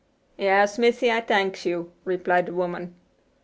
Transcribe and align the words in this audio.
"Yas, 0.35 0.79
Missy, 0.79 1.11
I 1.11 1.21
thanks 1.21 1.63
you," 1.63 1.91
replied 2.05 2.47
the 2.47 2.55
woman. 2.55 2.95